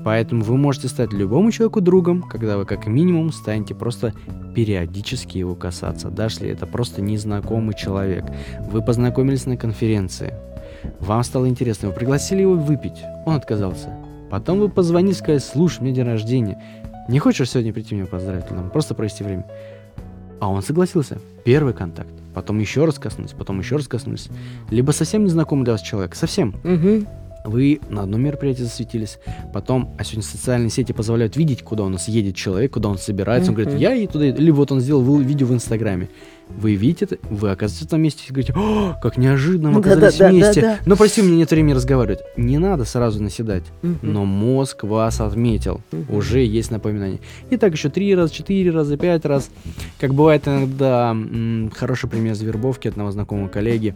Поэтому 0.05 0.43
вы 0.43 0.57
можете 0.57 0.89
стать 0.89 1.13
любому 1.13 1.53
человеку 1.53 1.81
другом, 1.81 2.23
когда 2.23 2.57
вы 2.57 2.65
как 2.65 2.87
минимум 2.87 3.31
станете 3.33 3.75
просто 3.75 4.15
периодически 4.55 5.39
его 5.39 5.55
касаться, 5.55 6.09
даже 6.09 6.37
если 6.37 6.51
это 6.51 6.67
просто 6.67 7.03
незнакомый 7.03 7.75
человек. 7.77 8.25
Вы 8.73 8.83
познакомились 8.83 9.47
на 9.47 9.57
конференции, 9.57 10.35
вам 11.01 11.23
стало 11.23 11.49
интересно, 11.49 11.89
вы 11.89 11.95
пригласили 11.95 12.43
его 12.43 12.55
выпить, 12.55 13.03
он 13.27 13.35
отказался. 13.35 13.91
Потом 14.31 14.61
вы 14.61 14.69
позвонили, 14.69 15.15
сказали, 15.15 15.39
слушай, 15.39 15.81
мне 15.83 15.93
день 15.93 16.05
рождения, 16.07 16.63
не 17.09 17.19
хочешь 17.19 17.51
сегодня 17.51 17.73
прийти 17.73 17.95
меня 17.95 18.07
поздравить, 18.07 18.47
или 18.47 18.55
там, 18.57 18.71
просто 18.71 18.95
провести 18.95 19.25
время? 19.25 19.47
А 20.41 20.49
он 20.49 20.63
согласился. 20.63 21.19
Первый 21.45 21.75
контакт. 21.75 22.11
Потом 22.35 22.59
еще 22.59 22.85
раз 22.85 22.99
коснулись, 22.99 23.33
потом 23.33 23.59
еще 23.59 23.77
раз 23.77 23.89
коснулись. 23.89 24.29
Либо 24.71 24.93
совсем 24.93 25.25
незнакомый 25.25 25.65
для 25.65 25.73
вас 25.73 25.83
человек, 25.83 26.15
совсем. 26.15 26.55
Мгм. 26.63 27.07
Вы 27.45 27.81
на 27.89 28.03
одном 28.03 28.23
мероприятии 28.23 28.63
засветились, 28.63 29.19
потом, 29.53 29.95
а 29.99 30.05
сегодня 30.05 30.23
социальные 30.23 30.71
сети 30.71 30.93
позволяют 30.93 31.37
видеть, 31.37 31.63
куда 31.63 31.85
у 31.85 31.89
нас 31.89 32.09
едет 32.09 32.37
человек, 32.37 32.73
куда 32.73 32.89
он 32.89 32.99
собирается. 32.99 33.51
Он 33.51 33.57
говорит, 33.57 33.79
я 33.79 33.95
и 33.95 34.07
туда, 34.07 34.31
иду». 34.31 34.41
или 34.41 34.51
вот 34.51 34.73
он 34.73 34.81
сделал 34.81 35.19
видео 35.19 35.47
в 35.47 35.55
Инстаграме. 35.55 36.09
Вы 36.49 36.77
видите 36.77 37.05
это, 37.05 37.19
вы 37.29 37.51
оказываетесь 37.51 37.87
в 37.87 37.91
том 37.91 38.01
месте 38.01 38.25
и 38.27 38.33
говорите, 38.33 38.55
«О, 38.57 38.95
как 39.03 39.19
неожиданно 39.19 39.71
мы 39.71 39.81
оказались 39.81 40.19
вместе. 40.19 40.79
Но 40.87 40.97
прости, 40.97 41.21
у 41.21 41.25
меня 41.25 41.37
нет 41.37 41.51
времени 41.51 41.75
разговаривать. 41.75 42.21
Не 42.37 42.59
надо 42.59 42.85
сразу 42.85 43.23
наседать. 43.23 43.65
Мгм. 43.83 43.99
Но 44.03 44.25
мозг 44.25 44.85
вас 44.85 45.21
отметил. 45.21 45.83
Мгм. 45.93 46.15
Уже 46.17 46.43
есть 46.45 46.71
напоминание. 46.71 47.21
И 47.51 47.57
так 47.59 47.73
еще 47.73 47.91
три 47.91 48.15
раза, 48.15 48.33
четыре 48.33 48.71
раза, 48.71 48.97
пять 48.97 49.27
раз. 49.27 49.51
Как 50.01 50.15
бывает 50.15 50.49
иногда, 50.49 51.11
м, 51.11 51.71
хороший 51.75 52.09
пример 52.09 52.35
с 52.35 52.41
вербовки 52.41 52.89
одного 52.89 53.11
знакомого 53.11 53.49
коллеги, 53.49 53.95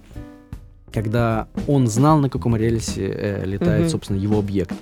когда 0.93 1.47
он 1.67 1.87
знал, 1.87 2.19
на 2.19 2.29
каком 2.29 2.55
рельсе 2.57 3.07
э, 3.09 3.45
летает, 3.45 3.83
Мгм. 3.83 3.91
собственно, 3.91 4.17
его 4.19 4.39
объект. 4.39 4.75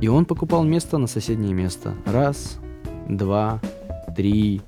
И 0.00 0.08
он 0.08 0.24
покупал 0.24 0.64
место 0.64 0.98
на 0.98 1.06
соседнее 1.06 1.52
место. 1.52 1.94
Раз, 2.06 2.58
два, 3.08 3.60
три. 4.16 4.60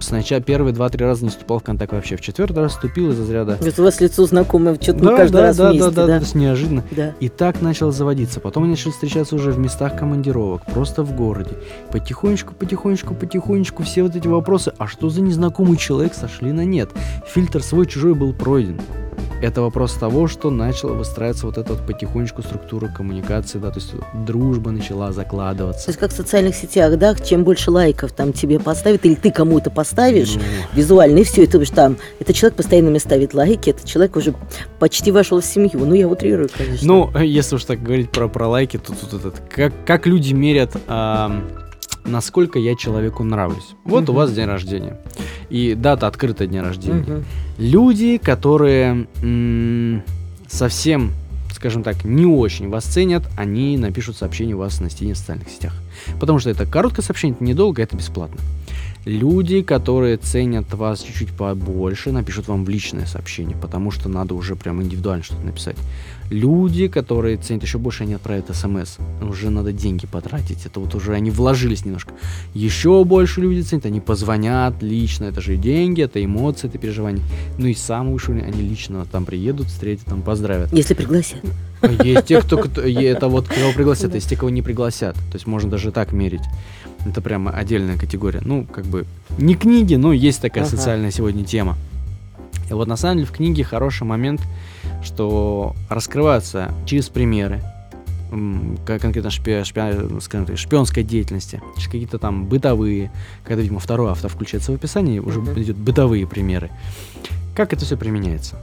Сначала 0.00 0.40
первые 0.40 0.72
два-три 0.72 1.04
раза 1.04 1.24
не 1.24 1.30
вступал 1.30 1.58
в 1.58 1.62
контакт 1.62 1.92
вообще. 1.92 2.16
В 2.16 2.22
четвертый 2.22 2.56
раз 2.60 2.72
вступил 2.72 3.10
из 3.10 3.20
разряда. 3.20 3.58
Вот 3.60 3.78
у 3.78 3.82
вас 3.82 4.00
лицо 4.00 4.24
знакомое, 4.24 4.76
что-то 4.80 5.00
Да, 5.00 5.16
каждый 5.16 5.34
да, 5.34 5.42
раз 5.42 5.56
да, 5.58 5.70
вместе, 5.70 5.90
да, 5.90 5.94
да, 5.94 6.06
да? 6.06 6.16
есть 6.16 6.34
неожиданно. 6.34 6.82
Да. 6.90 7.14
И 7.20 7.28
так 7.28 7.60
начал 7.60 7.92
заводиться. 7.92 8.40
Потом 8.40 8.62
они 8.62 8.70
начали 8.72 8.92
встречаться 8.92 9.36
уже 9.36 9.52
в 9.52 9.58
местах 9.58 9.98
командировок, 9.98 10.62
просто 10.72 11.02
в 11.02 11.14
городе. 11.14 11.50
Потихонечку, 11.92 12.54
потихонечку, 12.54 13.14
потихонечку 13.14 13.82
все 13.82 14.02
вот 14.02 14.16
эти 14.16 14.26
вопросы, 14.26 14.72
а 14.78 14.86
что 14.86 15.10
за 15.10 15.20
незнакомый 15.20 15.76
человек, 15.76 16.14
сошли 16.14 16.50
на 16.50 16.64
нет. 16.64 16.88
Фильтр 17.26 17.62
свой-чужой 17.62 18.14
был 18.14 18.32
пройден. 18.32 18.80
Это 19.40 19.62
вопрос 19.62 19.94
того, 19.94 20.28
что 20.28 20.50
начала 20.50 20.92
выстраиваться 20.92 21.46
вот 21.46 21.56
эта 21.56 21.72
вот 21.72 21.86
потихонечку 21.86 22.42
структура 22.42 22.88
коммуникации, 22.88 23.58
да, 23.58 23.70
то 23.70 23.80
есть 23.80 23.94
дружба 24.26 24.70
начала 24.70 25.08
То 25.08 25.14
закладываться. 25.14 25.88
есть 25.90 25.98
как 25.98 26.10
в 26.10 26.16
социальных 26.16 26.54
сетях, 26.54 26.98
да, 26.98 27.14
чем 27.14 27.42
больше 27.44 27.70
лайков 27.70 28.12
там 28.12 28.34
тебе 28.34 28.60
поставят, 28.60 29.06
или 29.06 29.14
ты 29.14 29.30
кому-то 29.30 29.70
поставишь 29.70 30.34
Ну, 30.34 30.42
визуально, 30.74 31.18
и 31.20 31.24
все, 31.24 31.44
это 31.44 31.58
уж 31.58 31.70
там, 31.70 31.96
этот 32.18 32.36
человек 32.36 32.56
постоянно 32.56 32.90
мне 32.90 33.00
ставит 33.00 33.32
лайки, 33.32 33.70
этот 33.70 33.86
человек 33.86 34.16
уже 34.16 34.34
почти 34.78 35.10
вошел 35.10 35.40
в 35.40 35.44
семью. 35.44 35.70
Ну, 35.86 35.94
я 35.94 36.06
утрирую, 36.06 36.50
конечно. 36.54 36.86
Ну, 36.86 37.18
если 37.18 37.56
уж 37.56 37.64
так 37.64 37.82
говорить 37.82 38.10
про, 38.10 38.28
про 38.28 38.46
лайки, 38.46 38.76
то 38.76 38.92
тут 38.92 39.14
этот, 39.14 39.40
как, 39.48 39.72
как 39.86 40.06
люди 40.06 40.34
мерят, 40.34 40.76
ам, 40.86 41.48
насколько 42.04 42.58
я 42.58 42.76
человеку 42.76 43.24
нравлюсь. 43.24 43.74
Вот 43.84 44.08
у 44.10 44.12
вас 44.12 44.32
день 44.32 44.46
рождения. 44.46 44.98
И 45.50 45.74
дата 45.74 46.06
открытая 46.06 46.48
дня 46.48 46.62
рождения. 46.62 47.00
Мгм. 47.00 47.24
Люди, 47.58 48.18
которые 48.18 49.06
м, 49.22 50.02
совсем, 50.48 51.12
скажем 51.52 51.82
так, 51.82 52.04
не 52.04 52.24
очень 52.24 52.68
вас 52.68 52.84
ценят, 52.84 53.24
они 53.36 53.76
напишут 53.76 54.16
сообщение 54.16 54.54
у 54.54 54.60
вас 54.60 54.80
на 54.80 54.88
стене 54.88 55.14
в 55.14 55.18
социальных 55.18 55.48
сетях. 55.48 55.74
Потому 56.20 56.38
что 56.38 56.50
это 56.50 56.66
короткое 56.66 57.02
сообщение, 57.02 57.34
это 57.34 57.44
недолго, 57.44 57.82
это 57.82 57.96
бесплатно. 57.96 58.40
Люди, 59.06 59.62
которые 59.62 60.18
ценят 60.18 60.72
вас 60.74 61.00
чуть-чуть 61.00 61.30
побольше, 61.30 62.12
напишут 62.12 62.48
вам 62.48 62.64
в 62.64 62.68
личное 62.68 63.06
сообщение, 63.06 63.56
потому 63.56 63.90
что 63.90 64.08
надо 64.08 64.34
уже 64.34 64.56
прям 64.56 64.82
индивидуально 64.82 65.24
что-то 65.24 65.44
написать. 65.44 65.76
Люди, 66.30 66.86
которые 66.86 67.36
ценят 67.38 67.64
еще 67.64 67.78
больше, 67.78 68.04
они 68.04 68.14
отправят 68.14 68.54
смс. 68.54 68.98
Уже 69.20 69.50
надо 69.50 69.72
деньги 69.72 70.06
потратить. 70.06 70.64
Это 70.64 70.78
вот 70.78 70.94
уже 70.94 71.12
они 71.14 71.30
вложились 71.32 71.84
немножко. 71.84 72.12
Еще 72.54 73.04
больше 73.04 73.40
люди 73.40 73.62
ценят, 73.62 73.84
они 73.86 74.00
позвонят 74.00 74.80
лично. 74.80 75.24
Это 75.24 75.40
же 75.40 75.56
деньги, 75.56 76.02
это 76.02 76.24
эмоции, 76.24 76.68
это 76.68 76.78
переживания. 76.78 77.22
Ну 77.58 77.66
и 77.66 77.74
самый 77.74 78.12
высший 78.12 78.36
уровень, 78.36 78.46
они 78.54 78.62
лично 78.62 79.04
там 79.10 79.24
приедут, 79.24 79.66
встретят, 79.66 80.04
там 80.04 80.22
поздравят. 80.22 80.72
Если 80.72 80.94
пригласят. 80.94 81.40
Есть 82.04 82.26
те, 82.26 82.40
кто, 82.40 82.58
кто- 82.58 82.82
это 82.82 83.26
вот 83.26 83.48
кого 83.48 83.72
пригласят, 83.72 84.14
есть 84.14 84.28
те, 84.28 84.36
кого 84.36 84.50
не 84.50 84.62
пригласят. 84.62 85.16
То 85.16 85.34
есть 85.34 85.48
можно 85.48 85.68
даже 85.68 85.90
так 85.90 86.12
мерить. 86.12 86.42
Это 87.04 87.20
прямо 87.20 87.50
отдельная 87.50 87.96
категория. 87.96 88.40
Ну, 88.44 88.66
как 88.70 88.84
бы, 88.86 89.04
не 89.38 89.54
книги, 89.56 89.96
но 89.96 90.12
есть 90.12 90.40
такая 90.40 90.62
Ага. 90.64 90.76
социальная 90.76 91.10
сегодня 91.10 91.44
тема. 91.44 91.76
И 92.70 92.72
вот 92.72 92.86
на 92.88 92.96
самом 92.96 93.16
деле 93.16 93.26
в 93.26 93.32
книге 93.32 93.64
хороший 93.64 94.04
момент, 94.04 94.40
что 95.02 95.74
раскрываются 95.88 96.72
через 96.86 97.08
примеры, 97.08 97.60
конкретно 98.86 99.28
шпи- 99.28 99.62
шпи- 99.62 100.20
скажем 100.20 100.46
так, 100.46 100.56
шпионской 100.56 101.02
деятельности, 101.02 101.60
через 101.76 101.86
какие-то 101.86 102.18
там 102.18 102.46
бытовые, 102.46 103.10
когда, 103.44 103.60
видимо, 103.62 103.80
второй 103.80 104.12
автор 104.12 104.30
включается 104.30 104.70
в 104.70 104.76
описание, 104.76 105.20
уже 105.20 105.40
Мгм. 105.40 105.60
идет 105.60 105.76
бытовые 105.76 106.28
примеры. 106.28 106.70
Как 107.56 107.72
это 107.72 107.84
все 107.84 107.96
применяется? 107.96 108.56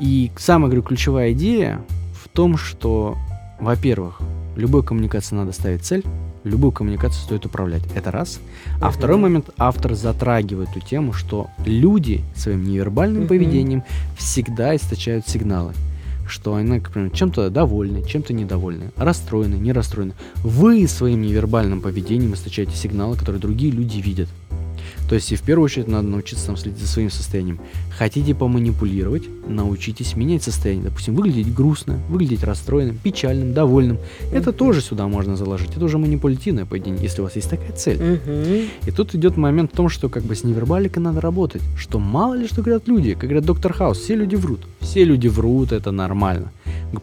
И 0.00 0.30
самая, 0.38 0.68
говорю, 0.68 0.82
ключевая 0.82 1.32
идея 1.32 1.82
в 2.24 2.28
том, 2.28 2.56
что, 2.56 3.18
во-первых, 3.60 4.20
любой 4.56 4.82
коммуникации 4.82 5.34
надо 5.34 5.52
ставить 5.52 5.84
цель, 5.84 6.02
любую 6.44 6.72
коммуникацию 6.72 7.22
стоит 7.22 7.46
управлять. 7.46 7.82
Это 7.94 8.10
раз. 8.10 8.40
А 8.80 8.86
Мгм. 8.86 8.92
второй 8.92 9.16
момент, 9.18 9.50
автор 9.58 9.94
затрагивает 9.94 10.70
эту 10.70 10.80
тему, 10.80 11.12
что 11.12 11.48
люди 11.64 12.22
своим 12.34 12.64
невербальным 12.64 13.22
Мгм. 13.22 13.28
поведением 13.28 13.82
всегда 14.16 14.74
источают 14.76 15.28
сигналы 15.28 15.72
что 16.26 16.54
они, 16.54 16.68
например, 16.68 17.10
чем-то 17.10 17.50
довольны, 17.50 18.04
чем-то 18.06 18.32
недовольны, 18.32 18.92
расстроены, 18.96 19.56
не 19.56 19.72
расстроены. 19.72 20.12
Вы 20.44 20.86
своим 20.86 21.22
невербальным 21.22 21.80
поведением 21.80 22.34
источаете 22.34 22.76
сигналы, 22.76 23.16
которые 23.16 23.40
другие 23.40 23.72
люди 23.72 23.98
видят. 23.98 24.28
То 25.10 25.16
есть 25.16 25.32
и 25.32 25.34
в 25.36 25.42
первую 25.42 25.64
очередь 25.64 25.88
надо 25.88 26.06
научиться 26.06 26.46
там, 26.46 26.56
следить 26.56 26.78
за 26.78 26.86
своим 26.86 27.10
состоянием. 27.10 27.58
Хотите 27.98 28.32
поманипулировать, 28.32 29.24
научитесь 29.48 30.14
менять 30.14 30.44
состояние. 30.44 30.84
Допустим, 30.84 31.16
выглядеть 31.16 31.52
грустно, 31.52 31.98
выглядеть 32.08 32.44
расстроенным, 32.44 32.96
печальным, 32.96 33.52
довольным. 33.52 33.98
Это 34.32 34.50
Мгм. 34.50 34.58
тоже 34.58 34.80
сюда 34.80 35.08
можно 35.08 35.34
заложить. 35.36 35.70
Это 35.74 35.84
уже 35.84 35.98
манипулятивное 35.98 36.64
поведение, 36.64 37.02
если 37.02 37.22
у 37.22 37.24
вас 37.24 37.34
есть 37.34 37.50
такая 37.50 37.72
цель. 37.72 38.00
Мгм. 38.00 38.68
И 38.86 38.90
тут 38.92 39.12
идет 39.16 39.36
момент 39.36 39.72
в 39.72 39.76
том, 39.76 39.88
что 39.88 40.08
как 40.08 40.22
бы 40.22 40.36
с 40.36 40.44
невербаликой 40.44 41.02
надо 41.02 41.20
работать. 41.20 41.62
Что 41.76 41.98
мало 41.98 42.34
ли 42.34 42.46
что 42.46 42.62
говорят 42.62 42.86
люди. 42.86 43.14
Как 43.14 43.24
говорят 43.24 43.44
доктор 43.44 43.72
Хаус, 43.72 43.98
все 43.98 44.14
люди 44.14 44.36
врут. 44.36 44.60
Все 44.80 45.04
люди 45.04 45.28
врут, 45.28 45.72
это 45.72 45.90
нормально. 45.90 46.52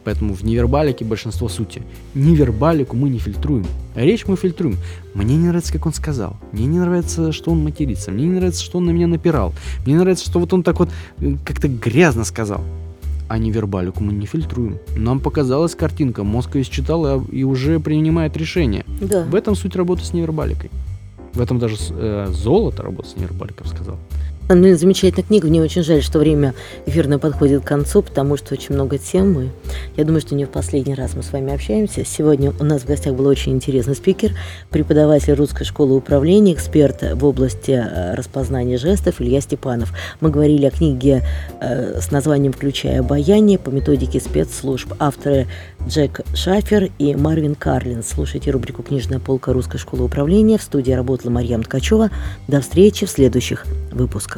Поэтому 0.04 0.34
в 0.34 0.44
невербалике 0.44 1.04
большинство 1.04 1.48
сути. 1.48 1.82
Невербалику 2.14 2.96
мы 2.96 3.08
не 3.08 3.18
фильтруем. 3.18 3.66
Речь 3.94 4.26
мы 4.26 4.36
фильтруем. 4.36 4.76
Мне 5.14 5.36
не 5.36 5.48
нравится, 5.48 5.72
как 5.72 5.86
он 5.86 5.94
сказал. 5.94 6.36
Мне 6.52 6.66
не 6.66 6.78
нравится, 6.78 7.32
что 7.32 7.52
он 7.52 7.64
матерится. 7.64 8.10
Мне 8.10 8.26
не 8.26 8.34
нравится, 8.34 8.62
что 8.62 8.78
он 8.78 8.86
на 8.86 8.90
меня 8.90 9.06
напирал. 9.06 9.54
Мне 9.84 9.94
не 9.94 10.00
нравится, 10.00 10.26
что 10.26 10.40
вот 10.40 10.52
он 10.52 10.62
так 10.62 10.78
вот 10.78 10.90
э, 11.20 11.36
как-то 11.44 11.68
грязно 11.68 12.24
сказал. 12.24 12.62
А 13.28 13.38
невербалику 13.38 14.02
мы 14.02 14.12
не 14.12 14.26
фильтруем. 14.26 14.78
Нам 14.96 15.20
показалась 15.20 15.74
картинка, 15.74 16.24
мозг 16.24 16.56
ее 16.56 16.64
считал 16.64 17.22
и, 17.22 17.42
уже 17.42 17.78
принимает 17.78 18.36
решение. 18.36 18.84
Да. 19.00 19.24
В 19.24 19.34
этом 19.34 19.54
суть 19.54 19.76
работы 19.76 20.04
с 20.04 20.12
невербаликой. 20.12 20.70
В 21.34 21.40
этом 21.40 21.58
даже 21.58 21.76
э, 21.90 22.28
золото 22.30 22.82
работы 22.82 23.10
с 23.10 23.14
бы 23.14 23.68
сказал. 23.68 23.98
Ну, 24.50 24.74
замечательная 24.76 25.24
книга. 25.24 25.46
Мне 25.46 25.60
очень 25.60 25.82
жаль, 25.82 26.02
что 26.02 26.18
время 26.20 26.54
эфирное 26.86 27.18
подходит 27.18 27.62
к 27.62 27.66
концу, 27.66 28.00
потому 28.00 28.38
что 28.38 28.54
очень 28.54 28.74
много 28.74 28.96
тем. 28.96 29.38
И 29.38 29.48
я 29.98 30.04
думаю, 30.04 30.22
что 30.22 30.34
не 30.34 30.46
в 30.46 30.48
последний 30.48 30.94
раз 30.94 31.12
мы 31.14 31.22
с 31.22 31.32
вами 31.32 31.52
общаемся. 31.52 32.02
Сегодня 32.02 32.54
у 32.58 32.64
нас 32.64 32.80
в 32.80 32.86
гостях 32.86 33.12
был 33.12 33.26
очень 33.26 33.52
интересный 33.52 33.94
спикер, 33.94 34.32
преподаватель 34.70 35.34
русской 35.34 35.64
школы 35.64 35.94
управления, 35.94 36.54
эксперт 36.54 37.02
в 37.12 37.26
области 37.26 37.72
э, 37.72 38.14
распознания 38.14 38.78
жестов 38.78 39.20
Илья 39.20 39.42
Степанов. 39.42 39.92
Мы 40.20 40.30
говорили 40.30 40.64
о 40.64 40.70
книге 40.70 41.26
э, 41.60 42.00
с 42.00 42.10
названием 42.10 42.54
«Включая 42.54 43.00
обаяние» 43.00 43.58
по 43.58 43.68
методике 43.68 44.18
спецслужб. 44.18 44.94
Авторы 44.98 45.46
Джек 45.86 46.22
Шафер 46.32 46.90
и 46.98 47.14
Марвин 47.14 47.54
Карлин. 47.54 48.02
Слушайте 48.02 48.50
рубрику 48.50 48.82
«Книжная 48.82 49.18
полка 49.18 49.52
русской 49.52 49.76
школы 49.76 50.04
управления». 50.04 50.56
В 50.56 50.62
студии 50.62 50.92
работала 50.92 51.30
Марьям 51.30 51.62
Ткачева. 51.62 52.10
До 52.46 52.62
встречи 52.62 53.04
в 53.04 53.10
следующих 53.10 53.66
выпусках. 53.92 54.37